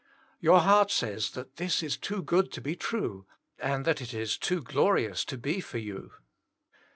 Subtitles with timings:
[0.39, 3.27] Your heart says that this is too good to be true,
[3.59, 6.11] and that it is too glorious to be for you.